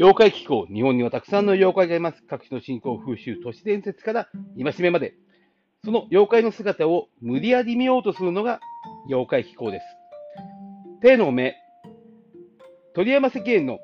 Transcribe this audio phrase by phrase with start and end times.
[0.00, 2.22] 妖怪気候、日本にはたくさんの妖怪がいます。
[2.26, 5.12] 各地の信仰、風習、都市伝説から戒めまで。
[5.84, 8.60] その妖怪の姿を無理やり見ようとするのが
[9.08, 9.84] 妖怪気候です。
[11.02, 11.54] 手の目、
[12.94, 13.78] 鳥山石燕の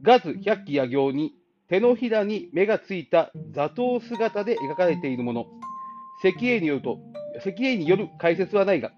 [0.00, 1.34] ガズ百鬼夜行に
[1.68, 5.46] 手のひらに目がついた座頭姿で描かれているもの。
[6.24, 7.00] 石英によると、
[7.38, 8.92] 石英による解説はないが、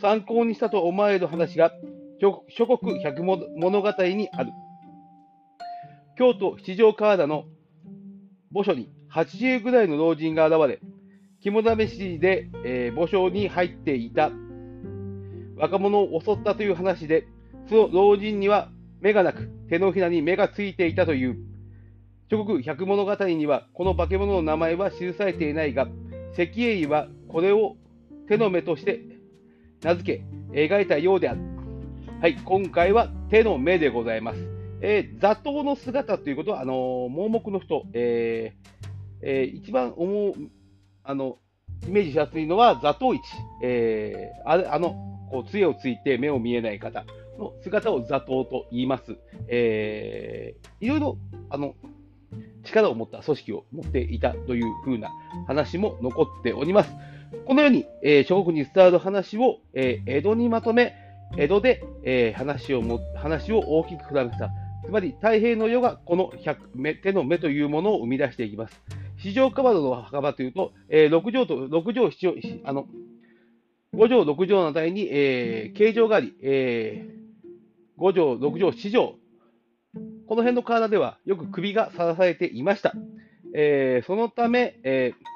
[0.00, 1.70] 参考にしたと思われる話が
[2.20, 4.50] 諸国百物語にある。
[6.16, 7.44] 京都七条河原の
[8.52, 10.80] 墓所に80ぐらいの老人が現れ、
[11.40, 14.32] 肝試しで、えー、墓所に入っていた
[15.56, 17.28] 若者を襲ったという話で、
[17.68, 21.38] その老人には目がなく、手のひらに目がついていたという。
[22.30, 25.86] 諸国百物語には、この化け物の名前は記されていないが、
[26.36, 27.76] 石英はこれを
[28.28, 29.00] 手の目として
[29.82, 31.57] 名付け、描いたようである。
[32.20, 34.40] はい、今回は手の目でございます。
[34.80, 38.88] えー、座頭の姿ということは、あのー、盲目の人、えー
[39.22, 40.34] えー、一番思う、
[41.04, 41.38] あの、
[41.86, 43.20] イメージしやすいのは座頭市。
[43.62, 44.96] えー、ああの、
[45.30, 47.04] こう、杖をついて目を見えない方
[47.38, 49.16] の姿を座頭と言います。
[49.46, 51.18] えー、いろいろ、
[51.50, 51.76] あの、
[52.64, 55.08] 力を持った組織を持っていたというふうな
[55.46, 56.90] 話も残っております。
[57.46, 60.96] このように、えー、諸国に伝わる話を、えー、江戸にまとめ、
[61.36, 64.50] 江戸で、えー、話をも話を大きく膨らませた。
[64.84, 66.32] つまり太平の世がこの
[66.74, 68.80] 目手の目というものを生み出していきます。
[69.18, 72.34] 四条川戸の墓場というと、えー、6条と6条七条
[72.64, 72.86] あの
[73.94, 79.14] 5条6条の台に、えー、形状があり、えー、5条6条7条
[80.28, 82.92] この辺の体ではよく首がさらされていました。
[83.54, 85.27] えー、そのため、えー、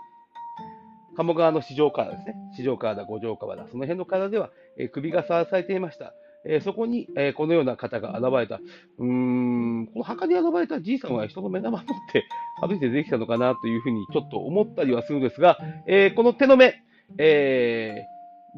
[1.16, 2.34] 鴨川の四条川ですね。
[2.56, 6.14] 四条川だ、五条川だ、その辺の体では、え、首がさらされていました。
[6.44, 8.60] え、そこに、え、このような方が現れた。
[8.98, 12.24] うーん、この墓に現れたじいさんは人の目玉を持って
[12.60, 16.82] 歩いて出てきたのかなというふうにちょっと思ったりはするんですが、え、この手の目、
[17.18, 18.02] え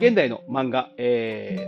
[0.01, 1.59] ー、現代の漫画、え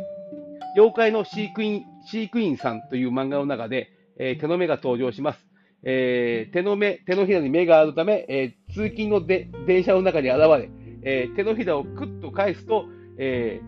[0.77, 5.47] ー、妖怪の飼育員、飼育員さんという漫画の中で、えー、手の目が登場します。
[5.84, 10.71] え、手の目、手のひらに目があるため、え、通勤ので電車の中に現れ、
[11.03, 12.87] えー、手のひらをくっと返すと、
[13.19, 13.61] え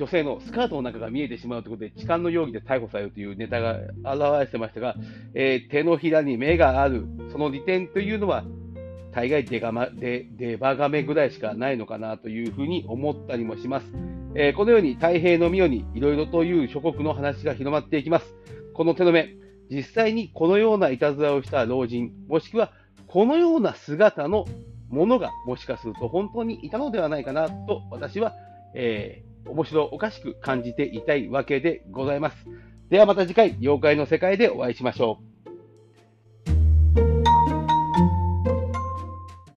[0.00, 3.86] 女性のスカートの中が見えてしまうということで、痴漢の容疑で逮捕されるというネタが現
[4.40, 4.96] れてましたが、
[5.34, 8.44] え手のひらに目がある、その利点というのは、
[9.12, 13.92] 大概デガマデデバガメぐらいしかないのかなというふうに思ったりもします。
[14.34, 18.34] えこのように太平の御代にいろいろという諸国の話が広まっていきます。
[18.72, 19.28] この手の目、
[19.68, 22.72] 実際にこのようないたずらをした老人、もしくは
[23.06, 24.46] このような姿の
[24.90, 28.34] ものがもしかすると本当にいたのではないかなと私は、
[28.74, 32.36] えー、面白おかしく感じていたいわけでございます。
[32.90, 35.39] ではまた次回、妖怪の世界でお会いしましょう。